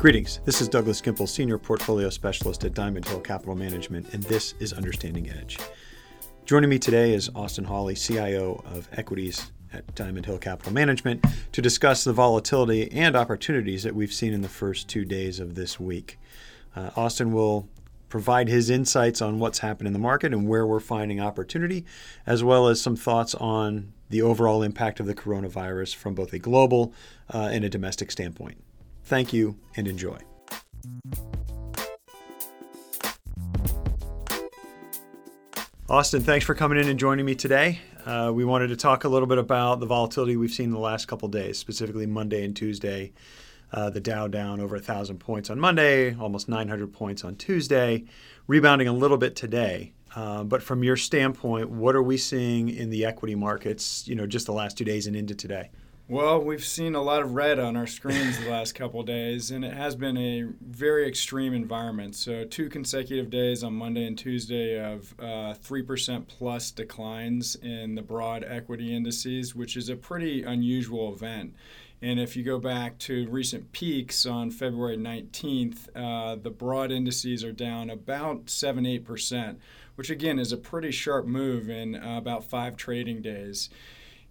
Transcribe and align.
Greetings. 0.00 0.40
This 0.46 0.62
is 0.62 0.68
Douglas 0.68 1.02
Gimple, 1.02 1.28
Senior 1.28 1.58
Portfolio 1.58 2.08
Specialist 2.08 2.64
at 2.64 2.72
Diamond 2.72 3.06
Hill 3.06 3.20
Capital 3.20 3.54
Management, 3.54 4.14
and 4.14 4.22
this 4.22 4.54
is 4.58 4.72
Understanding 4.72 5.28
Edge. 5.28 5.58
Joining 6.46 6.70
me 6.70 6.78
today 6.78 7.12
is 7.12 7.28
Austin 7.34 7.64
Hawley, 7.64 7.94
CIO 7.94 8.64
of 8.64 8.88
Equities 8.92 9.52
at 9.74 9.94
Diamond 9.94 10.24
Hill 10.24 10.38
Capital 10.38 10.72
Management, 10.72 11.22
to 11.52 11.60
discuss 11.60 12.02
the 12.02 12.14
volatility 12.14 12.90
and 12.92 13.14
opportunities 13.14 13.82
that 13.82 13.94
we've 13.94 14.12
seen 14.12 14.32
in 14.32 14.40
the 14.40 14.48
first 14.48 14.88
two 14.88 15.04
days 15.04 15.38
of 15.38 15.54
this 15.54 15.78
week. 15.78 16.18
Uh, 16.74 16.90
Austin 16.96 17.32
will 17.32 17.68
provide 18.08 18.48
his 18.48 18.70
insights 18.70 19.20
on 19.20 19.38
what's 19.38 19.58
happened 19.58 19.86
in 19.86 19.92
the 19.92 19.98
market 19.98 20.32
and 20.32 20.48
where 20.48 20.66
we're 20.66 20.80
finding 20.80 21.20
opportunity, 21.20 21.84
as 22.26 22.42
well 22.42 22.68
as 22.68 22.80
some 22.80 22.96
thoughts 22.96 23.34
on 23.34 23.92
the 24.10 24.20
overall 24.20 24.62
impact 24.62 25.00
of 25.00 25.06
the 25.06 25.14
coronavirus 25.14 25.94
from 25.94 26.14
both 26.14 26.32
a 26.32 26.38
global 26.38 26.92
uh, 27.32 27.48
and 27.50 27.64
a 27.64 27.68
domestic 27.68 28.10
standpoint. 28.10 28.62
Thank 29.04 29.32
you 29.32 29.56
and 29.76 29.88
enjoy. 29.88 30.18
Austin, 35.88 36.22
thanks 36.22 36.46
for 36.46 36.54
coming 36.54 36.78
in 36.78 36.88
and 36.88 37.00
joining 37.00 37.26
me 37.26 37.34
today. 37.34 37.80
Uh, 38.06 38.30
we 38.32 38.44
wanted 38.44 38.68
to 38.68 38.76
talk 38.76 39.02
a 39.02 39.08
little 39.08 39.26
bit 39.26 39.38
about 39.38 39.80
the 39.80 39.86
volatility 39.86 40.36
we've 40.36 40.52
seen 40.52 40.66
in 40.66 40.72
the 40.72 40.78
last 40.78 41.06
couple 41.06 41.28
days, 41.28 41.58
specifically 41.58 42.06
Monday 42.06 42.44
and 42.44 42.54
Tuesday. 42.54 43.12
Uh, 43.72 43.90
the 43.90 44.00
Dow 44.00 44.26
down 44.26 44.60
over 44.60 44.76
1,000 44.76 45.18
points 45.18 45.50
on 45.50 45.58
Monday, 45.60 46.14
almost 46.16 46.48
900 46.48 46.92
points 46.92 47.24
on 47.24 47.36
Tuesday, 47.36 48.04
rebounding 48.46 48.88
a 48.88 48.92
little 48.92 49.16
bit 49.16 49.36
today. 49.36 49.92
Uh, 50.14 50.44
but 50.44 50.62
from 50.62 50.82
your 50.82 50.96
standpoint, 50.96 51.70
what 51.70 51.94
are 51.94 52.02
we 52.02 52.16
seeing 52.16 52.68
in 52.68 52.90
the 52.90 53.04
equity 53.04 53.34
markets, 53.34 54.06
you 54.08 54.14
know, 54.14 54.26
just 54.26 54.46
the 54.46 54.52
last 54.52 54.76
two 54.76 54.84
days 54.84 55.06
and 55.06 55.14
into 55.14 55.34
today? 55.34 55.70
Well, 56.10 56.40
we've 56.40 56.64
seen 56.64 56.96
a 56.96 57.02
lot 57.02 57.22
of 57.22 57.34
red 57.36 57.60
on 57.60 57.76
our 57.76 57.86
screens 57.86 58.36
the 58.40 58.50
last 58.50 58.74
couple 58.74 59.00
days, 59.04 59.52
and 59.52 59.64
it 59.64 59.74
has 59.74 59.94
been 59.94 60.16
a 60.16 60.42
very 60.60 61.06
extreme 61.06 61.54
environment. 61.54 62.16
So, 62.16 62.44
two 62.44 62.68
consecutive 62.68 63.30
days 63.30 63.62
on 63.62 63.74
Monday 63.74 64.04
and 64.04 64.18
Tuesday 64.18 64.76
of 64.84 65.14
uh, 65.20 65.54
3% 65.54 66.26
plus 66.26 66.72
declines 66.72 67.54
in 67.54 67.94
the 67.94 68.02
broad 68.02 68.42
equity 68.42 68.92
indices, 68.92 69.54
which 69.54 69.76
is 69.76 69.88
a 69.88 69.94
pretty 69.94 70.42
unusual 70.42 71.14
event. 71.14 71.54
And 72.02 72.18
if 72.18 72.34
you 72.34 72.42
go 72.42 72.58
back 72.58 72.98
to 73.00 73.28
recent 73.28 73.72
peaks 73.72 74.24
on 74.24 74.50
February 74.50 74.96
19th, 74.96 75.88
uh, 75.94 76.36
the 76.36 76.50
broad 76.50 76.90
indices 76.90 77.44
are 77.44 77.52
down 77.52 77.90
about 77.90 78.48
7 78.48 78.84
8%, 78.84 79.56
which 79.96 80.08
again 80.08 80.38
is 80.38 80.50
a 80.50 80.56
pretty 80.56 80.90
sharp 80.90 81.26
move 81.26 81.68
in 81.68 81.94
uh, 81.94 82.16
about 82.16 82.44
five 82.44 82.76
trading 82.76 83.20
days. 83.20 83.68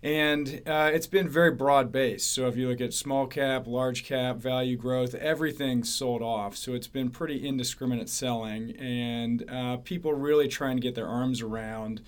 And 0.02 0.62
uh, 0.66 0.90
it's 0.94 1.08
been 1.08 1.28
very 1.28 1.52
broad 1.52 1.92
based. 1.92 2.34
So 2.34 2.48
if 2.48 2.56
you 2.56 2.70
look 2.70 2.80
at 2.80 2.94
small 2.94 3.28
cap, 3.28 3.68
large 3.68 4.06
cap, 4.06 4.38
value 4.38 4.78
growth, 4.78 5.14
everything's 5.14 5.94
sold 5.94 6.22
off. 6.22 6.56
So 6.56 6.74
it's 6.74 6.88
been 6.88 7.10
pretty 7.10 7.46
indiscriminate 7.46 8.10
selling, 8.10 8.78
and 8.78 9.48
uh, 9.50 9.78
people 9.78 10.14
really 10.14 10.48
trying 10.48 10.78
to 10.78 10.82
get 10.82 10.96
their 10.96 11.08
arms 11.08 11.42
around 11.42 12.02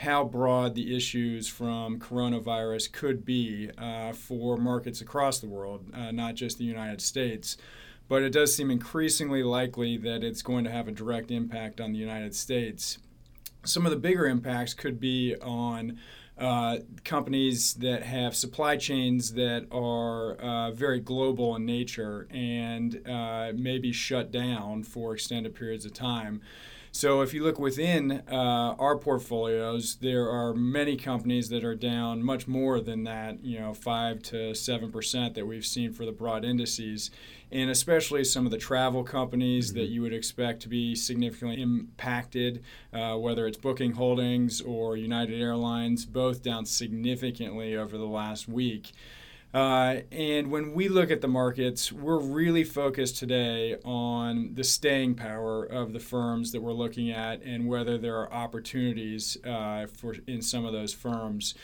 how 0.00 0.24
broad 0.24 0.74
the 0.74 0.96
issues 0.96 1.46
from 1.46 1.98
coronavirus 1.98 2.90
could 2.90 3.22
be 3.22 3.70
uh, 3.76 4.14
for 4.14 4.56
markets 4.56 5.02
across 5.02 5.40
the 5.40 5.46
world, 5.46 5.84
uh, 5.92 6.10
not 6.10 6.34
just 6.34 6.56
the 6.56 6.64
United 6.64 7.02
States. 7.02 7.58
But 8.08 8.22
it 8.22 8.30
does 8.30 8.56
seem 8.56 8.70
increasingly 8.70 9.42
likely 9.42 9.98
that 9.98 10.24
it's 10.24 10.40
going 10.40 10.64
to 10.64 10.70
have 10.70 10.88
a 10.88 10.90
direct 10.90 11.30
impact 11.30 11.82
on 11.82 11.92
the 11.92 11.98
United 11.98 12.34
States. 12.34 12.96
Some 13.62 13.84
of 13.84 13.90
the 13.90 13.98
bigger 13.98 14.26
impacts 14.26 14.72
could 14.72 15.00
be 15.00 15.36
on 15.42 15.98
uh, 16.38 16.78
companies 17.04 17.74
that 17.74 18.02
have 18.02 18.34
supply 18.34 18.78
chains 18.78 19.34
that 19.34 19.66
are 19.70 20.36
uh, 20.36 20.70
very 20.70 21.00
global 21.00 21.54
in 21.56 21.66
nature 21.66 22.26
and 22.30 23.06
uh, 23.06 23.52
maybe 23.54 23.92
shut 23.92 24.32
down 24.32 24.82
for 24.82 25.12
extended 25.12 25.54
periods 25.54 25.84
of 25.84 25.92
time. 25.92 26.40
So 26.92 27.20
if 27.20 27.32
you 27.32 27.44
look 27.44 27.60
within 27.60 28.22
uh, 28.30 28.74
our 28.78 28.96
portfolios, 28.96 29.96
there 30.00 30.28
are 30.28 30.52
many 30.52 30.96
companies 30.96 31.48
that 31.50 31.64
are 31.64 31.76
down 31.76 32.20
much 32.20 32.48
more 32.48 32.80
than 32.80 33.04
that, 33.04 33.44
you 33.44 33.60
know, 33.60 33.74
five 33.74 34.22
to 34.24 34.54
seven 34.54 34.90
percent 34.90 35.34
that 35.34 35.46
we've 35.46 35.64
seen 35.64 35.92
for 35.92 36.04
the 36.04 36.10
broad 36.10 36.44
indices, 36.44 37.12
and 37.52 37.70
especially 37.70 38.24
some 38.24 38.44
of 38.44 38.50
the 38.50 38.58
travel 38.58 39.04
companies 39.04 39.70
mm-hmm. 39.70 39.78
that 39.78 39.86
you 39.86 40.02
would 40.02 40.12
expect 40.12 40.62
to 40.62 40.68
be 40.68 40.96
significantly 40.96 41.62
impacted, 41.62 42.60
uh, 42.92 43.14
whether 43.14 43.46
it's 43.46 43.56
Booking 43.56 43.92
Holdings 43.92 44.60
or 44.60 44.96
United 44.96 45.40
Airlines, 45.40 46.04
both 46.04 46.42
down 46.42 46.66
significantly 46.66 47.76
over 47.76 47.96
the 47.96 48.04
last 48.04 48.48
week. 48.48 48.90
Uh, 49.52 49.96
and 50.12 50.50
when 50.50 50.74
we 50.74 50.88
look 50.88 51.10
at 51.10 51.20
the 51.20 51.28
markets, 51.28 51.90
we're 51.90 52.20
really 52.20 52.62
focused 52.62 53.16
today 53.16 53.76
on 53.84 54.54
the 54.54 54.62
staying 54.62 55.14
power 55.16 55.64
of 55.64 55.92
the 55.92 55.98
firms 55.98 56.52
that 56.52 56.62
we're 56.62 56.72
looking 56.72 57.10
at 57.10 57.42
and 57.42 57.66
whether 57.66 57.98
there 57.98 58.16
are 58.16 58.32
opportunities 58.32 59.36
uh, 59.44 59.86
for 59.96 60.14
in 60.28 60.40
some 60.40 60.64
of 60.64 60.72
those 60.72 60.94
firms. 60.94 61.54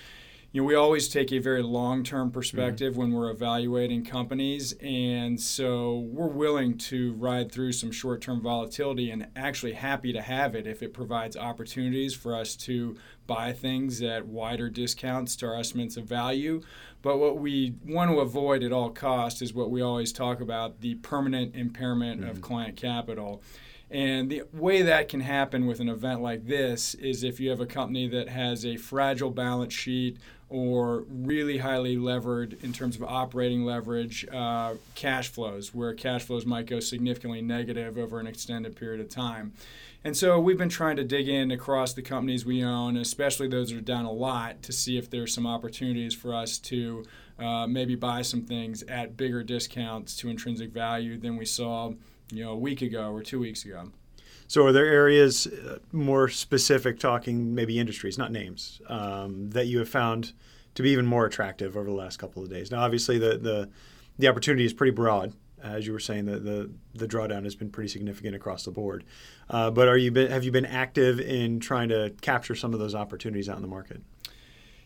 You 0.56 0.62
know, 0.62 0.68
we 0.68 0.74
always 0.74 1.06
take 1.08 1.32
a 1.32 1.38
very 1.38 1.62
long-term 1.62 2.30
perspective 2.30 2.92
mm-hmm. 2.92 3.00
when 3.00 3.12
we're 3.12 3.30
evaluating 3.30 4.06
companies, 4.06 4.72
and 4.80 5.38
so 5.38 5.98
we're 6.10 6.28
willing 6.28 6.78
to 6.78 7.12
ride 7.12 7.52
through 7.52 7.72
some 7.72 7.92
short-term 7.92 8.40
volatility 8.40 9.10
and 9.10 9.26
actually 9.36 9.74
happy 9.74 10.14
to 10.14 10.22
have 10.22 10.54
it 10.54 10.66
if 10.66 10.82
it 10.82 10.94
provides 10.94 11.36
opportunities 11.36 12.14
for 12.14 12.34
us 12.34 12.56
to 12.56 12.96
buy 13.26 13.52
things 13.52 14.00
at 14.00 14.24
wider 14.24 14.70
discounts 14.70 15.36
to 15.36 15.46
our 15.46 15.58
estimates 15.58 15.98
of 15.98 16.04
value. 16.04 16.62
But 17.02 17.18
what 17.18 17.36
we 17.36 17.74
want 17.84 18.10
to 18.10 18.20
avoid 18.20 18.62
at 18.62 18.72
all 18.72 18.88
costs 18.88 19.42
is 19.42 19.52
what 19.52 19.70
we 19.70 19.82
always 19.82 20.10
talk 20.10 20.40
about 20.40 20.80
the 20.80 20.94
permanent 20.94 21.54
impairment 21.54 22.22
mm-hmm. 22.22 22.30
of 22.30 22.40
client 22.40 22.76
capital. 22.76 23.42
And 23.90 24.30
the 24.30 24.42
way 24.52 24.82
that 24.82 25.08
can 25.08 25.20
happen 25.20 25.66
with 25.66 25.78
an 25.78 25.88
event 25.88 26.20
like 26.20 26.46
this 26.46 26.94
is 26.94 27.22
if 27.22 27.38
you 27.38 27.50
have 27.50 27.60
a 27.60 27.66
company 27.66 28.08
that 28.08 28.28
has 28.28 28.66
a 28.66 28.76
fragile 28.76 29.30
balance 29.30 29.72
sheet 29.72 30.18
or 30.48 31.04
really 31.08 31.58
highly 31.58 31.96
levered 31.96 32.56
in 32.62 32.72
terms 32.72 32.96
of 32.96 33.02
operating 33.02 33.64
leverage 33.64 34.26
uh, 34.32 34.74
cash 34.94 35.28
flows, 35.28 35.74
where 35.74 35.92
cash 35.92 36.22
flows 36.22 36.46
might 36.46 36.66
go 36.66 36.78
significantly 36.78 37.42
negative 37.42 37.98
over 37.98 38.20
an 38.20 38.26
extended 38.26 38.76
period 38.76 39.00
of 39.00 39.08
time. 39.08 39.52
And 40.04 40.16
so 40.16 40.38
we've 40.38 40.58
been 40.58 40.68
trying 40.68 40.96
to 40.96 41.04
dig 41.04 41.28
in 41.28 41.50
across 41.50 41.92
the 41.92 42.02
companies 42.02 42.46
we 42.46 42.62
own, 42.62 42.96
especially 42.96 43.48
those 43.48 43.70
that 43.70 43.78
are 43.78 43.80
down 43.80 44.04
a 44.04 44.12
lot, 44.12 44.62
to 44.62 44.72
see 44.72 44.96
if 44.96 45.10
there's 45.10 45.34
some 45.34 45.48
opportunities 45.48 46.14
for 46.14 46.32
us 46.32 46.58
to 46.58 47.04
uh, 47.40 47.66
maybe 47.66 47.96
buy 47.96 48.22
some 48.22 48.42
things 48.42 48.84
at 48.84 49.16
bigger 49.16 49.42
discounts 49.42 50.14
to 50.18 50.28
intrinsic 50.28 50.70
value 50.70 51.18
than 51.18 51.36
we 51.36 51.44
saw, 51.44 51.92
you 52.30 52.44
know, 52.44 52.52
a 52.52 52.56
week 52.56 52.82
ago 52.82 53.10
or 53.10 53.22
two 53.22 53.40
weeks 53.40 53.64
ago. 53.64 53.90
So, 54.48 54.66
are 54.66 54.72
there 54.72 54.86
areas 54.86 55.46
uh, 55.46 55.78
more 55.92 56.28
specific, 56.28 56.98
talking 56.98 57.54
maybe 57.54 57.78
industries, 57.78 58.16
not 58.18 58.32
names, 58.32 58.80
um, 58.88 59.50
that 59.50 59.66
you 59.66 59.78
have 59.78 59.88
found 59.88 60.32
to 60.74 60.82
be 60.82 60.90
even 60.90 61.06
more 61.06 61.26
attractive 61.26 61.76
over 61.76 61.86
the 61.86 61.96
last 61.96 62.18
couple 62.18 62.42
of 62.42 62.50
days? 62.50 62.70
Now, 62.70 62.82
obviously, 62.82 63.18
the 63.18 63.38
the, 63.38 63.70
the 64.18 64.28
opportunity 64.28 64.64
is 64.64 64.72
pretty 64.72 64.92
broad 64.92 65.32
as 65.62 65.86
you 65.86 65.92
were 65.92 66.00
saying, 66.00 66.26
the 66.26 66.38
the, 66.38 66.70
the 66.94 67.08
drawdown 67.08 67.44
has 67.44 67.54
been 67.54 67.70
pretty 67.70 67.88
significant 67.88 68.34
across 68.34 68.64
the 68.64 68.70
board. 68.70 69.04
Uh, 69.48 69.70
but 69.70 69.88
are 69.88 69.96
you 69.96 70.10
been, 70.10 70.30
have 70.30 70.44
you 70.44 70.52
been 70.52 70.66
active 70.66 71.20
in 71.20 71.60
trying 71.60 71.88
to 71.88 72.14
capture 72.20 72.54
some 72.54 72.72
of 72.72 72.80
those 72.80 72.94
opportunities 72.94 73.48
out 73.48 73.56
in 73.56 73.62
the 73.62 73.68
market? 73.68 74.00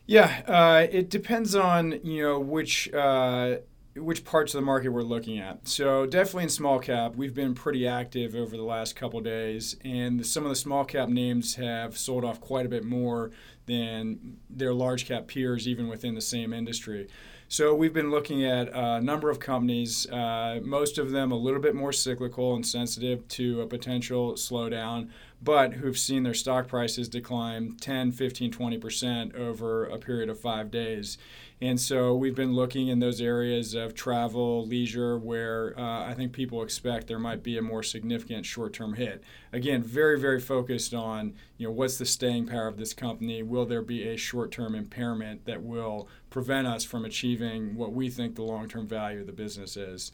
Yeah, 0.07 0.43
uh, 0.47 0.87
it 0.91 1.09
depends 1.11 1.55
on 1.55 2.01
you 2.03 2.23
know 2.23 2.41
which. 2.41 2.93
Uh, 2.93 3.57
which 3.97 4.25
parts 4.25 4.55
of 4.55 4.61
the 4.61 4.65
market 4.65 4.91
we're 4.91 5.03
looking 5.03 5.39
at. 5.39 5.67
So 5.67 6.07
definitely 6.07 6.45
in 6.45 6.49
small 6.49 6.79
cap, 6.79 7.17
we've 7.17 7.35
been 7.35 7.55
pretty 7.55 7.89
active 7.89 8.35
over 8.35 8.57
the 8.57 8.63
last 8.63 8.95
couple 8.95 9.21
days, 9.21 9.77
and 9.85 10.25
some 10.25 10.45
of 10.45 10.51
the 10.51 10.57
small 10.57 10.85
cap 10.85 11.09
names 11.09 11.57
have 11.57 11.99
sold 11.99 12.25
off 12.25 12.41
quite 12.41 12.67
a 12.67 12.69
bit 12.69 12.85
more 12.85 13.31
than 13.67 14.37
their 14.49 14.73
large 14.73 15.07
cap 15.07 15.27
peers, 15.27 15.67
even 15.67 15.89
within 15.89 16.15
the 16.15 16.21
same 16.21 16.53
industry. 16.53 17.09
So 17.49 17.75
we've 17.75 17.93
been 17.93 18.13
looking 18.13 18.45
at 18.45 18.69
a 18.73 19.01
number 19.01 19.29
of 19.29 19.41
companies, 19.41 20.09
uh, 20.09 20.61
most 20.63 20.99
of 20.99 21.11
them 21.11 21.33
a 21.33 21.37
little 21.37 21.61
bit 21.61 21.75
more 21.75 21.93
cyclical 21.93 22.55
and 22.55 22.65
sensitive 22.65 23.27
to 23.27 23.61
a 23.61 23.67
potential 23.67 24.35
slowdown, 24.35 25.09
but 25.43 25.75
who've 25.75 25.99
seen 25.99 26.23
their 26.23 26.35
stock 26.35 26.69
prices 26.69 27.09
decline 27.09 27.77
10, 27.81 28.13
15, 28.13 28.53
20% 28.53 29.35
over 29.35 29.85
a 29.85 29.99
period 29.99 30.29
of 30.29 30.39
five 30.39 30.71
days. 30.71 31.17
And 31.63 31.79
so 31.79 32.15
we've 32.15 32.35
been 32.35 32.55
looking 32.55 32.89
in 32.89 33.01
those 33.01 33.21
areas 33.21 33.75
of 33.75 33.95
travel, 33.95 34.67
leisure, 34.67 35.19
where 35.19 35.79
uh, 35.79 36.07
I 36.07 36.15
think 36.15 36.33
people 36.33 36.63
expect 36.63 37.07
there 37.07 37.19
might 37.19 37.43
be 37.43 37.59
a 37.59 37.63
more 37.63 37.83
significant 37.83 38.47
short-term 38.47 38.95
hit. 38.95 39.23
Again, 39.53 39.83
very, 39.83 40.19
very 40.19 40.41
focused 40.41 40.95
on 40.95 41.35
you 41.59 41.67
know 41.67 41.73
what's 41.73 41.99
the 41.99 42.07
staying 42.07 42.47
power 42.47 42.67
of 42.67 42.79
this 42.79 42.95
company. 42.95 43.43
Will 43.43 43.67
there 43.67 43.83
be 43.83 44.09
a 44.09 44.17
short-term 44.17 44.75
impairment 44.75 45.45
that 45.45 45.63
will 45.63 46.09
prevent 46.31 46.67
us 46.67 46.85
from 46.85 47.05
achieving 47.05 47.77
what 47.77 47.93
we 47.93 48.09
think 48.09 48.37
the 48.37 48.43
long-term 48.43 48.87
value 48.87 49.21
of 49.21 49.27
the 49.27 49.33
business 49.33 49.77
is? 49.77 50.13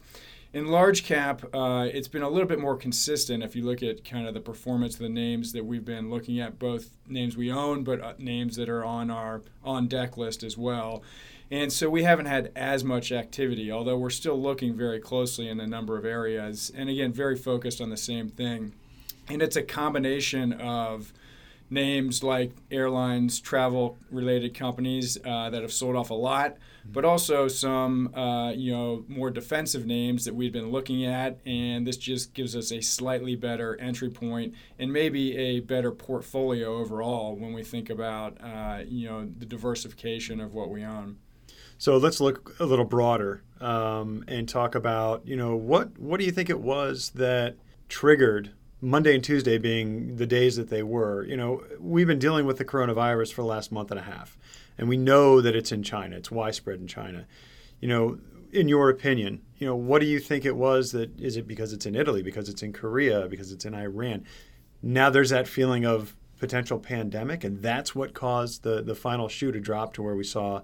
In 0.53 0.67
large 0.67 1.03
cap, 1.03 1.43
uh, 1.53 1.87
it's 1.91 2.07
been 2.07 2.21
a 2.21 2.29
little 2.29 2.47
bit 2.47 2.59
more 2.59 2.75
consistent 2.75 3.43
if 3.43 3.55
you 3.55 3.63
look 3.63 3.83
at 3.83 4.05
kind 4.05 4.27
of 4.27 4.33
the 4.33 4.39
performance 4.39 4.95
of 4.95 5.01
the 5.01 5.09
names 5.09 5.51
that 5.53 5.65
we've 5.65 5.85
been 5.85 6.09
looking 6.09 6.39
at, 6.39 6.57
both 6.57 6.91
names 7.07 7.35
we 7.35 7.51
own, 7.51 7.83
but 7.83 8.01
uh, 8.01 8.13
names 8.17 8.55
that 8.55 8.69
are 8.69 8.83
on 8.83 9.11
our 9.11 9.41
on 9.63 9.87
deck 9.87 10.17
list 10.17 10.43
as 10.43 10.57
well. 10.57 11.03
And 11.49 11.71
so 11.71 11.89
we 11.89 12.03
haven't 12.03 12.25
had 12.25 12.51
as 12.55 12.83
much 12.83 13.11
activity, 13.11 13.71
although 13.71 13.97
we're 13.97 14.09
still 14.09 14.41
looking 14.41 14.75
very 14.75 14.99
closely 14.99 15.47
in 15.47 15.59
a 15.59 15.67
number 15.67 15.97
of 15.97 16.05
areas. 16.05 16.71
And 16.75 16.89
again, 16.89 17.13
very 17.13 17.37
focused 17.37 17.79
on 17.79 17.89
the 17.89 17.97
same 17.97 18.29
thing. 18.29 18.73
And 19.29 19.41
it's 19.41 19.55
a 19.55 19.63
combination 19.63 20.53
of 20.53 21.13
names 21.69 22.23
like 22.23 22.51
airlines, 22.71 23.39
travel 23.39 23.97
related 24.11 24.53
companies 24.53 25.17
uh, 25.25 25.49
that 25.49 25.61
have 25.61 25.71
sold 25.71 25.95
off 25.95 26.09
a 26.09 26.13
lot, 26.13 26.57
but 26.85 27.03
also 27.05 27.47
some 27.47 28.13
uh, 28.15 28.51
you 28.51 28.71
know 28.71 29.03
more 29.07 29.29
defensive 29.29 29.85
names 29.85 30.25
that 30.25 30.35
we've 30.35 30.53
been 30.53 30.71
looking 30.71 31.05
at, 31.05 31.39
and 31.45 31.85
this 31.85 31.97
just 31.97 32.33
gives 32.33 32.55
us 32.55 32.71
a 32.71 32.81
slightly 32.81 33.35
better 33.35 33.79
entry 33.79 34.09
point 34.09 34.53
and 34.79 34.91
maybe 34.91 35.35
a 35.37 35.59
better 35.59 35.91
portfolio 35.91 36.77
overall 36.77 37.35
when 37.35 37.53
we 37.53 37.63
think 37.63 37.89
about 37.89 38.37
uh, 38.41 38.79
you 38.87 39.07
know 39.07 39.27
the 39.37 39.45
diversification 39.45 40.39
of 40.39 40.53
what 40.53 40.69
we 40.69 40.83
own. 40.83 41.17
So 41.79 41.97
let's 41.97 42.19
look 42.19 42.55
a 42.59 42.65
little 42.65 42.85
broader 42.85 43.43
um, 43.61 44.23
and 44.27 44.49
talk 44.49 44.75
about 44.75 45.27
you 45.27 45.35
know 45.35 45.55
what 45.55 45.97
what 45.99 46.19
do 46.19 46.25
you 46.25 46.31
think 46.31 46.49
it 46.49 46.59
was 46.59 47.11
that 47.15 47.57
triggered 47.89 48.51
Monday 48.79 49.15
and 49.15 49.23
Tuesday 49.23 49.57
being 49.57 50.17
the 50.17 50.27
days 50.27 50.55
that 50.55 50.69
they 50.69 50.83
were, 50.83 51.25
you 51.25 51.35
know, 51.35 51.63
we've 51.79 52.05
been 52.05 52.19
dealing 52.19 52.45
with 52.45 52.57
the 52.57 52.65
coronavirus 52.65 53.33
for 53.33 53.41
the 53.41 53.47
last 53.47 53.71
month 53.71 53.89
and 53.89 53.99
a 53.99 54.03
half, 54.03 54.37
and 54.77 54.87
we 54.87 54.97
know 54.97 55.41
that 55.41 55.55
it's 55.55 55.71
in 55.71 55.81
China. 55.81 56.15
It's 56.15 56.29
widespread 56.29 56.79
in 56.79 56.87
China. 56.87 57.25
You 57.79 57.87
know, 57.87 58.19
in 58.51 58.67
your 58.69 58.89
opinion, 58.89 59.41
you 59.57 59.65
know, 59.65 59.75
what 59.75 59.99
do 59.99 60.07
you 60.07 60.19
think 60.19 60.45
it 60.45 60.55
was 60.55 60.91
that 60.91 61.19
is 61.19 61.37
it 61.37 61.47
because 61.47 61.73
it's 61.73 61.87
in 61.87 61.95
Italy, 61.95 62.21
because 62.21 62.49
it's 62.49 62.61
in 62.61 62.71
Korea, 62.71 63.27
because 63.27 63.51
it's 63.51 63.65
in 63.65 63.73
Iran? 63.73 64.25
Now 64.83 65.09
there's 65.09 65.31
that 65.31 65.47
feeling 65.47 65.85
of 65.85 66.15
potential 66.39 66.77
pandemic, 66.77 67.43
and 67.43 67.63
that's 67.63 67.95
what 67.95 68.13
caused 68.13 68.61
the 68.61 68.83
the 68.83 68.95
final 68.95 69.27
shoe 69.27 69.51
to 69.51 69.59
drop 69.59 69.93
to 69.93 70.03
where 70.03 70.15
we 70.15 70.23
saw, 70.23 70.61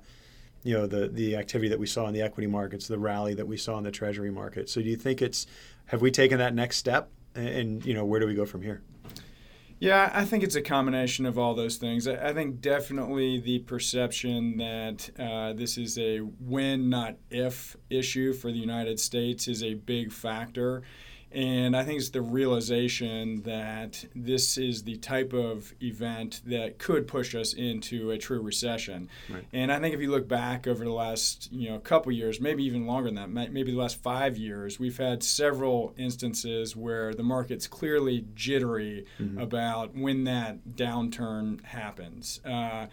you 0.63 0.75
know, 0.75 0.85
the 0.85 1.07
the 1.07 1.35
activity 1.35 1.69
that 1.69 1.79
we 1.79 1.87
saw 1.87 2.07
in 2.07 2.13
the 2.13 2.21
equity 2.21 2.47
markets, 2.47 2.87
the 2.87 2.99
rally 2.99 3.33
that 3.33 3.47
we 3.47 3.57
saw 3.57 3.79
in 3.79 3.83
the 3.83 3.91
treasury 3.91 4.31
market. 4.31 4.69
So 4.69 4.83
do 4.83 4.89
you 4.89 4.97
think 4.97 5.19
it's 5.19 5.47
have 5.87 6.01
we 6.03 6.11
taken 6.11 6.37
that 6.37 6.53
next 6.53 6.77
step 6.77 7.09
and 7.35 7.85
you 7.85 7.93
know 7.93 8.05
where 8.05 8.19
do 8.19 8.27
we 8.27 8.35
go 8.35 8.45
from 8.45 8.61
here? 8.61 8.81
Yeah, 9.79 10.09
I 10.13 10.23
think 10.23 10.43
it's 10.45 10.55
a 10.55 10.61
combination 10.61 11.25
of 11.25 11.37
all 11.37 11.55
those 11.55 11.75
things. 11.75 12.07
I 12.07 12.31
think 12.31 12.61
definitely 12.61 13.41
the 13.41 13.59
perception 13.59 14.55
that 14.55 15.09
uh, 15.19 15.51
this 15.51 15.77
is 15.77 15.97
a 15.97 16.19
when, 16.19 16.89
not 16.89 17.17
if 17.29 17.75
issue 17.89 18.31
for 18.31 18.49
the 18.49 18.59
United 18.59 18.97
States 18.97 19.49
is 19.49 19.61
a 19.61 19.73
big 19.73 20.13
factor. 20.13 20.83
And 21.33 21.75
I 21.75 21.83
think 21.83 21.99
it's 21.99 22.09
the 22.09 22.21
realization 22.21 23.41
that 23.43 24.05
this 24.15 24.57
is 24.57 24.83
the 24.83 24.97
type 24.97 25.33
of 25.33 25.73
event 25.81 26.41
that 26.45 26.77
could 26.77 27.07
push 27.07 27.33
us 27.33 27.53
into 27.53 28.11
a 28.11 28.17
true 28.17 28.41
recession. 28.41 29.09
Right. 29.29 29.45
And 29.51 29.71
I 29.71 29.79
think 29.79 29.95
if 29.95 30.01
you 30.01 30.11
look 30.11 30.27
back 30.27 30.67
over 30.67 30.83
the 30.83 30.91
last 30.91 31.51
you 31.51 31.69
know 31.69 31.79
couple 31.79 32.11
years, 32.11 32.39
maybe 32.39 32.63
even 32.63 32.85
longer 32.85 33.09
than 33.09 33.33
that, 33.33 33.51
maybe 33.51 33.71
the 33.71 33.77
last 33.77 34.01
five 34.01 34.37
years, 34.37 34.79
we've 34.79 34.97
had 34.97 35.23
several 35.23 35.93
instances 35.97 36.75
where 36.75 37.13
the 37.13 37.23
market's 37.23 37.67
clearly 37.67 38.25
jittery 38.35 39.05
mm-hmm. 39.19 39.39
about 39.39 39.95
when 39.95 40.23
that 40.25 40.75
downturn 40.75 41.63
happens. 41.63 42.39
Uh, 42.45 42.87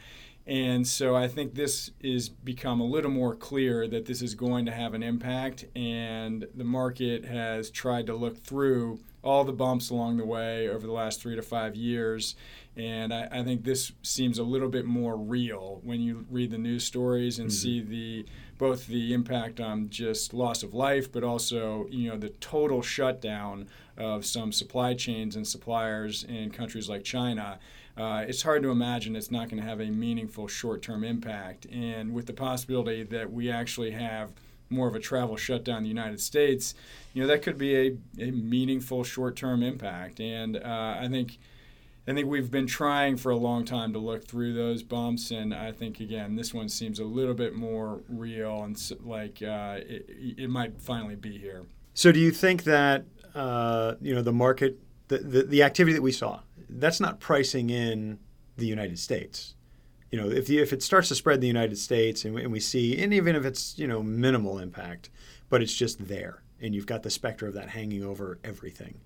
and 0.50 0.84
so 0.84 1.14
I 1.14 1.28
think 1.28 1.54
this 1.54 1.92
is 2.00 2.28
become 2.28 2.80
a 2.80 2.84
little 2.84 3.12
more 3.12 3.36
clear 3.36 3.86
that 3.86 4.06
this 4.06 4.20
is 4.20 4.34
going 4.34 4.66
to 4.66 4.72
have 4.72 4.94
an 4.94 5.02
impact, 5.04 5.64
and 5.76 6.44
the 6.56 6.64
market 6.64 7.24
has 7.24 7.70
tried 7.70 8.06
to 8.06 8.16
look 8.16 8.42
through 8.42 8.98
all 9.22 9.44
the 9.44 9.52
bumps 9.52 9.90
along 9.90 10.16
the 10.16 10.24
way 10.24 10.68
over 10.68 10.88
the 10.88 10.92
last 10.92 11.22
three 11.22 11.36
to 11.36 11.42
five 11.42 11.76
years. 11.76 12.34
And 12.76 13.14
I, 13.14 13.28
I 13.30 13.44
think 13.44 13.62
this 13.62 13.92
seems 14.02 14.38
a 14.38 14.42
little 14.42 14.68
bit 14.68 14.86
more 14.86 15.16
real 15.16 15.80
when 15.84 16.00
you 16.00 16.26
read 16.28 16.50
the 16.50 16.58
news 16.58 16.82
stories 16.82 17.38
and 17.38 17.48
mm-hmm. 17.48 17.54
see 17.54 17.80
the 17.80 18.26
both 18.58 18.88
the 18.88 19.14
impact 19.14 19.60
on 19.60 19.88
just 19.88 20.34
loss 20.34 20.64
of 20.64 20.74
life, 20.74 21.12
but 21.12 21.22
also 21.22 21.86
you 21.90 22.10
know 22.10 22.16
the 22.16 22.30
total 22.30 22.82
shutdown 22.82 23.68
of 23.96 24.26
some 24.26 24.50
supply 24.50 24.94
chains 24.94 25.36
and 25.36 25.46
suppliers 25.46 26.24
in 26.24 26.50
countries 26.50 26.88
like 26.88 27.04
China 27.04 27.60
uh, 27.96 28.24
it's 28.26 28.42
hard 28.42 28.62
to 28.62 28.70
imagine 28.70 29.16
it's 29.16 29.30
not 29.30 29.48
going 29.48 29.60
to 29.62 29.68
have 29.68 29.80
a 29.80 29.90
meaningful 29.90 30.48
short 30.48 30.82
term 30.82 31.04
impact. 31.04 31.66
And 31.66 32.12
with 32.12 32.26
the 32.26 32.32
possibility 32.32 33.02
that 33.04 33.32
we 33.32 33.50
actually 33.50 33.90
have 33.92 34.32
more 34.68 34.88
of 34.88 34.94
a 34.94 35.00
travel 35.00 35.36
shutdown 35.36 35.78
in 35.78 35.82
the 35.82 35.88
United 35.88 36.20
States, 36.20 36.74
you 37.12 37.20
know, 37.20 37.28
that 37.28 37.42
could 37.42 37.58
be 37.58 37.76
a, 37.76 37.96
a 38.18 38.30
meaningful 38.30 39.04
short 39.04 39.36
term 39.36 39.62
impact. 39.62 40.20
And 40.20 40.56
uh, 40.56 40.96
I 41.00 41.08
think. 41.10 41.38
I 42.08 42.14
think 42.14 42.26
we've 42.28 42.50
been 42.50 42.66
trying 42.66 43.18
for 43.18 43.30
a 43.30 43.36
long 43.36 43.64
time 43.64 43.92
to 43.92 44.00
look 44.00 44.26
through 44.26 44.54
those 44.54 44.82
bumps, 44.82 45.30
and 45.30 45.54
I 45.54 45.70
think 45.70 46.00
again 46.00 46.34
this 46.34 46.52
one 46.52 46.68
seems 46.68 46.98
a 46.98 47.04
little 47.04 47.34
bit 47.34 47.54
more 47.54 48.00
real 48.08 48.64
and 48.64 48.76
like 49.04 49.40
uh, 49.42 49.76
it, 49.78 50.06
it, 50.38 50.50
might 50.50 50.80
finally 50.80 51.14
be 51.14 51.38
here. 51.38 51.66
So, 51.94 52.10
do 52.10 52.18
you 52.18 52.32
think 52.32 52.64
that 52.64 53.04
uh, 53.34 53.94
you 54.00 54.14
know 54.14 54.22
the 54.22 54.32
market, 54.32 54.78
the, 55.18 55.42
the, 55.42 55.62
activity 55.62 55.94
that 55.94 56.02
we 56.02 56.12
saw, 56.12 56.40
that's 56.68 57.00
not 57.00 57.20
pricing 57.20 57.70
in 57.70 58.18
the 58.56 58.66
United 58.66 58.98
States. 58.98 59.54
You 60.10 60.20
know, 60.20 60.28
if 60.28 60.46
the, 60.46 60.58
if 60.58 60.72
it 60.72 60.82
starts 60.82 61.08
to 61.08 61.14
spread 61.14 61.36
in 61.36 61.40
the 61.40 61.46
United 61.46 61.78
States 61.78 62.24
and, 62.24 62.38
and 62.38 62.52
we 62.52 62.60
see, 62.60 63.00
and 63.02 63.12
even 63.12 63.36
if 63.36 63.44
it's 63.44 63.78
you 63.78 63.86
know 63.86 64.02
minimal 64.02 64.58
impact, 64.58 65.10
but 65.48 65.62
it's 65.62 65.74
just 65.74 66.06
there, 66.06 66.42
and 66.60 66.74
you've 66.74 66.86
got 66.86 67.02
the 67.02 67.10
specter 67.10 67.46
of 67.46 67.54
that 67.54 67.70
hanging 67.70 68.04
over 68.04 68.38
everything. 68.44 69.00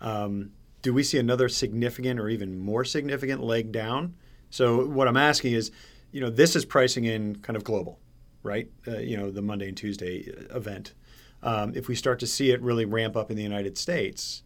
Um, 0.00 0.52
do 0.82 0.94
we 0.94 1.02
see 1.02 1.18
another 1.18 1.48
significant 1.48 2.20
or 2.20 2.28
even 2.28 2.58
more 2.58 2.84
significant 2.84 3.42
leg 3.42 3.72
down? 3.72 4.14
So 4.50 4.86
what 4.86 5.08
I'm 5.08 5.16
asking 5.16 5.52
is, 5.52 5.70
you 6.12 6.20
know, 6.20 6.30
this 6.30 6.56
is 6.56 6.64
pricing 6.64 7.04
in 7.04 7.36
kind 7.36 7.56
of 7.56 7.64
global, 7.64 7.98
right? 8.42 8.70
Uh, 8.86 8.98
you 8.98 9.16
know, 9.16 9.30
the 9.30 9.42
Monday 9.42 9.68
and 9.68 9.76
Tuesday 9.76 10.18
event. 10.50 10.94
Um, 11.42 11.72
if 11.74 11.88
we 11.88 11.94
start 11.94 12.18
to 12.20 12.26
see 12.26 12.50
it 12.50 12.60
really 12.62 12.84
ramp 12.84 13.16
up 13.16 13.30
in 13.30 13.36
the 13.36 13.42
United 13.42 13.76
States, 13.76 14.42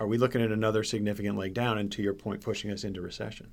are 0.00 0.06
we 0.06 0.18
looking 0.18 0.42
at 0.42 0.50
another 0.50 0.84
significant 0.84 1.36
leg 1.36 1.54
down 1.54 1.78
and 1.78 1.90
to 1.92 2.02
your 2.02 2.14
point 2.14 2.40
pushing 2.40 2.70
us 2.70 2.84
into 2.84 3.00
recession 3.00 3.48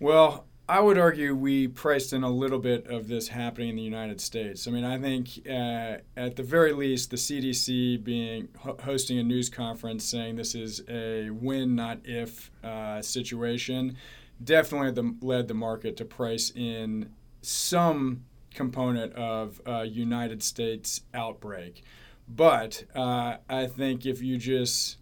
well 0.00 0.44
I 0.68 0.80
would 0.80 0.96
argue 0.96 1.34
we 1.34 1.68
priced 1.68 2.12
in 2.12 2.22
a 2.22 2.30
little 2.30 2.58
bit 2.58 2.86
of 2.86 3.08
this 3.08 3.28
happening 3.28 3.70
in 3.70 3.76
the 3.76 3.82
United 3.82 4.20
States. 4.20 4.68
I 4.68 4.70
mean, 4.70 4.84
I 4.84 4.96
think 4.96 5.28
uh, 5.46 5.98
at 6.16 6.36
the 6.36 6.42
very 6.42 6.72
least, 6.72 7.10
the 7.10 7.16
CDC 7.16 8.02
being 8.02 8.48
hosting 8.56 9.18
a 9.18 9.24
news 9.24 9.50
conference 9.50 10.04
saying 10.04 10.36
this 10.36 10.54
is 10.54 10.82
a 10.88 11.30
when, 11.30 11.74
not 11.74 11.98
if 12.04 12.50
uh, 12.62 13.02
situation, 13.02 13.96
definitely 14.42 14.92
the, 14.92 15.16
led 15.20 15.48
the 15.48 15.54
market 15.54 15.96
to 15.98 16.04
price 16.04 16.52
in 16.54 17.10
some 17.42 18.24
component 18.54 19.12
of 19.14 19.60
a 19.66 19.84
United 19.84 20.42
States 20.42 21.02
outbreak. 21.12 21.82
But 22.28 22.84
uh, 22.94 23.38
I 23.48 23.66
think 23.66 24.06
if 24.06 24.22
you 24.22 24.38
just 24.38 24.98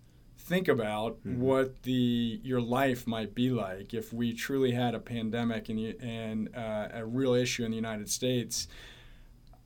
think 0.50 0.66
about 0.66 1.12
mm-hmm. 1.21 1.40
what 1.40 1.85
the 1.85 2.40
your 2.42 2.61
life 2.61 3.07
might 3.07 3.37
be 3.37 3.50
like 3.50 3.95
if 3.95 4.12
we 4.12 4.35
truly 4.35 4.73
had 4.73 4.97
a 4.97 4.99
pandemic 4.99 5.69
and 5.69 5.78
and 6.02 6.54
uh, 6.57 6.88
a 6.92 7.07
real 7.07 7.35
issue 7.35 7.64
in 7.64 7.71
the 7.71 7.76
United 7.76 8.11
States. 8.11 8.66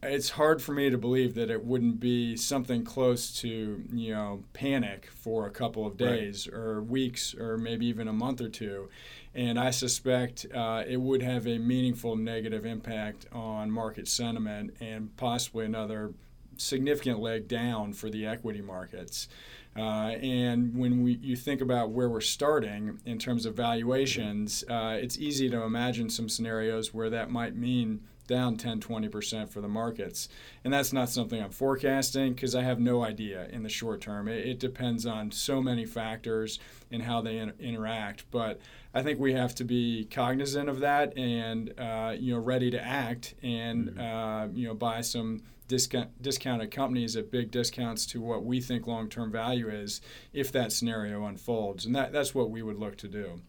It's 0.03 0.29
hard 0.29 0.61
for 0.61 0.73
me 0.73 0.91
to 0.91 0.99
believe 0.99 1.35
that 1.37 1.49
it 1.49 1.65
wouldn't 1.65 1.99
be 1.99 2.37
something 2.37 2.85
close 2.85 3.41
to 3.41 3.83
you 3.91 4.13
know 4.13 4.45
panic 4.53 5.09
for 5.11 5.47
a 5.47 5.51
couple 5.51 5.87
of 5.87 5.97
days 5.97 6.47
right. 6.47 6.59
or 6.59 6.83
weeks 6.83 7.35
or 7.35 7.57
maybe 7.57 7.87
even 7.87 8.07
a 8.07 8.13
month 8.13 8.43
or 8.43 8.51
two, 8.51 8.91
and 9.35 9.59
I 9.59 9.71
suspect 9.71 10.45
uh, 10.55 10.85
it 10.87 11.01
would 11.01 11.23
have 11.23 11.47
a 11.47 11.57
meaningful 11.57 12.15
negative 12.15 12.67
impact 12.67 13.25
on 13.33 13.71
market 13.71 14.07
sentiment 14.07 14.77
and 14.81 15.17
possibly 15.17 15.65
another 15.65 16.13
significant 16.57 17.21
leg 17.21 17.49
down 17.49 17.93
for 17.93 18.11
the 18.11 18.27
equity 18.27 18.61
markets. 18.61 19.29
Uh, 19.77 20.15
and 20.23 20.77
when 20.77 21.03
we, 21.03 21.15
you 21.15 21.35
think 21.35 21.61
about 21.61 21.91
where 21.91 22.09
we're 22.09 22.21
starting 22.21 22.99
in 23.07 23.19
terms 23.19 23.45
of 23.45 23.55
valuations, 23.55 24.63
uh, 24.71 24.97
it's 25.01 25.19
easy 25.19 25.51
to 25.51 25.63
imagine 25.63 26.09
some 26.09 26.29
scenarios 26.29 26.95
where 26.95 27.11
that 27.11 27.31
might 27.31 27.57
mean 27.57 28.01
down 28.27 28.57
10, 28.57 28.81
20% 28.81 29.51
for 29.51 29.61
the 29.61 29.69
markets. 29.69 30.29
And 30.65 30.73
that's 30.73 30.93
not 30.93 31.11
something 31.11 31.43
I'm 31.43 31.51
forecasting 31.51 32.35
because 32.35 32.55
I 32.55 32.63
have 32.63 32.81
no 32.81 33.05
idea 33.05 33.49
in 33.51 33.63
the 33.63 33.69
short 33.69 34.01
term. 34.01 34.29
It, 34.29 34.47
it 34.47 34.59
depends 34.59 35.05
on 35.07 35.31
so 35.31 35.61
many 35.61 35.85
factors 35.85 36.59
and 36.91 37.03
how 37.03 37.21
they 37.21 37.39
in, 37.39 37.53
interact. 37.59 38.25
But 38.31 38.61
I 38.95 39.03
think 39.03 39.19
we 39.19 39.35
have 39.35 39.55
to 39.57 39.65
be 39.65 40.07
cognizant 40.11 40.69
of 40.69 40.81
that 40.81 41.17
and, 41.19 41.75
uh, 41.79 42.15
you 42.19 42.35
know, 42.35 42.41
ready 42.41 42.71
to 42.71 42.83
act 42.83 43.35
and, 43.43 43.89
mm-hmm. 43.89 44.01
uh, 44.01 44.47
you 44.55 44.69
know, 44.69 44.75
buy 44.75 45.01
some 45.03 45.43
discount, 45.69 46.23
discounted 46.23 46.71
companies 46.71 47.17
at 47.17 47.31
big 47.31 47.51
discounts 47.51 48.07
to 48.07 48.21
what 48.21 48.45
we 48.45 48.61
think 48.61 48.87
long 48.87 49.09
term 49.09 49.31
value 49.31 49.69
is 49.69 50.01
if 50.33 50.53
that 50.53 50.73
scenario 50.73 51.25
unfolds. 51.27 51.87
And 51.87 51.95
that, 51.95 52.13
that's 52.13 52.35
what 52.35 52.51
we 52.51 52.63
would 52.63 52.79
look 52.79 52.97
to 52.99 53.09
do. 53.09 53.41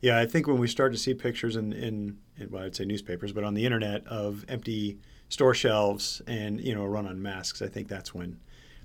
Yeah, 0.00 0.18
I 0.18 0.26
think 0.26 0.48
when 0.48 0.58
we 0.58 0.66
start 0.66 0.92
to 0.92 0.98
see 0.98 1.14
pictures 1.14 1.54
in, 1.54 1.72
in, 1.72 2.18
in 2.36 2.50
well, 2.50 2.64
I'd 2.64 2.74
say 2.74 2.84
newspapers, 2.84 3.32
but 3.32 3.44
on 3.44 3.54
the 3.54 3.64
internet 3.64 4.04
of 4.06 4.44
empty 4.48 4.98
store 5.28 5.54
shelves 5.54 6.20
and 6.26 6.60
you 6.60 6.74
know 6.74 6.82
a 6.82 6.88
run 6.88 7.06
on 7.06 7.22
masks, 7.22 7.62
I 7.62 7.68
think 7.68 7.88
that's 7.88 8.12
when 8.12 8.38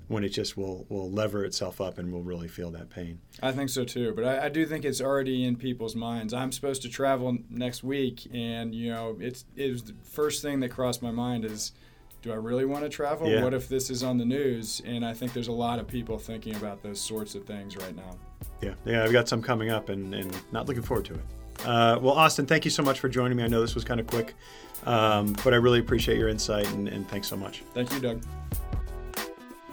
when 0.08 0.24
it 0.24 0.30
just 0.30 0.56
will 0.56 0.86
will 0.90 1.12
lever 1.12 1.44
itself 1.44 1.82
up 1.82 1.98
and 1.98 2.14
we'll 2.14 2.22
really 2.22 2.48
feel 2.48 2.72
that 2.72 2.90
pain. 2.90 3.20
I 3.42 3.52
think 3.52 3.70
so 3.70 3.84
too, 3.84 4.14
but 4.14 4.24
I, 4.24 4.46
I, 4.46 4.50
do 4.50 4.66
think 4.66 4.86
it's 4.86 5.02
already 5.02 5.44
in 5.44 5.58
people's 5.58 5.96
minds. 5.96 6.34
I'm 6.34 6.52
supposed 6.52 6.82
to 6.84 6.90
travel 6.90 7.38
next 7.50 7.84
week, 7.84 8.28
and 8.34 8.74
you 8.74 8.94
know, 8.94 9.18
it's 9.20 9.46
it 9.56 9.72
was 9.72 9.84
the 9.84 9.96
first 10.04 10.42
thing 10.42 10.60
that 10.62 10.70
crossed 10.70 11.02
my 11.02 11.12
mind 11.12 11.46
is, 11.46 11.74
do 12.28 12.34
I 12.34 12.36
really 12.36 12.66
want 12.66 12.84
to 12.84 12.90
travel? 12.90 13.30
Yeah. 13.30 13.44
What 13.44 13.54
if 13.54 13.70
this 13.70 13.90
is 13.90 14.04
on 14.04 14.18
the 14.18 14.26
news? 14.26 14.82
And 14.86 15.06
I 15.06 15.14
think 15.14 15.34
there's 15.34 15.48
a 15.48 15.54
lot 15.54 15.80
of 15.80 15.88
people 15.88 16.20
thinking 16.20 16.56
about 16.56 16.84
those 16.84 17.00
sorts 17.00 17.36
of 17.36 17.46
things 17.46 17.78
right 17.78 17.96
now. 17.96 18.12
Yeah, 18.62 18.74
yeah, 18.86 19.04
I've 19.04 19.12
got 19.12 19.28
some 19.28 19.42
coming 19.42 19.70
up, 19.70 19.90
and 19.90 20.14
and 20.14 20.36
not 20.52 20.68
looking 20.68 20.84
forward 20.84 21.06
to 21.06 21.14
it. 21.14 21.66
Uh, 21.66 21.98
well, 22.02 22.14
Austin, 22.14 22.46
thank 22.46 22.66
you 22.66 22.72
so 22.72 22.84
much 22.84 23.00
for 23.00 23.10
joining 23.10 23.38
me. 23.38 23.44
I 23.44 23.48
know 23.48 23.62
this 23.62 23.76
was 23.76 23.84
kind 23.84 24.00
of 24.00 24.08
quick, 24.08 24.36
um, 24.86 25.34
but 25.44 25.54
I 25.54 25.58
really 25.58 25.80
appreciate 25.80 26.18
your 26.18 26.28
insight, 26.28 26.70
and, 26.74 26.88
and 26.88 27.08
thanks 27.10 27.28
so 27.28 27.36
much. 27.36 27.64
Thank 27.74 27.92
you, 27.94 28.00
Doug. 28.00 28.22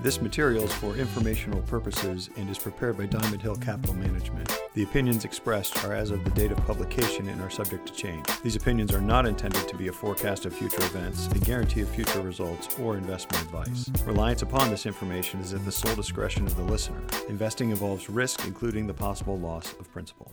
This 0.05 0.21
material 0.21 0.65
is 0.65 0.75
for 0.75 0.97
informational 0.97 1.63
purposes 1.63 2.29
and 2.37 2.51
is 2.51 2.59
prepared 2.59 2.99
by 2.99 3.07
Diamond 3.07 3.41
Hill 3.41 3.57
Capital 3.57 3.95
Management. 3.95 4.55
The 4.75 4.83
opinions 4.83 5.25
expressed 5.25 5.83
are 5.83 5.95
as 5.95 6.11
of 6.11 6.25
the 6.25 6.31
date 6.33 6.53
of 6.53 6.59
publication 6.67 7.27
and 7.31 7.41
are 7.41 7.49
subject 7.49 7.87
to 7.87 7.95
change. 7.95 8.27
These 8.43 8.55
opinions 8.55 8.93
are 8.93 9.01
not 9.01 9.25
intended 9.25 9.67
to 9.67 9.75
be 9.75 9.89
a 9.89 9.93
forecast 9.95 10.45
of 10.45 10.55
future 10.55 10.85
events, 10.85 11.29
a 11.29 11.39
guarantee 11.39 11.81
of 11.81 11.89
future 11.89 12.21
results, 12.21 12.79
or 12.79 12.99
investment 12.99 13.43
advice. 13.45 13.91
Reliance 14.05 14.43
upon 14.43 14.69
this 14.69 14.85
information 14.85 15.41
is 15.41 15.55
at 15.55 15.65
the 15.65 15.73
sole 15.73 15.97
discretion 15.97 16.47
of 16.47 16.55
the 16.55 16.65
listener. 16.65 17.01
Investing 17.31 17.71
involves 17.71 18.11
risk, 18.11 18.47
including 18.47 18.87
the 18.87 18.93
possible 18.93 19.39
loss 19.39 19.73
of 19.81 19.91
principal. 19.91 20.31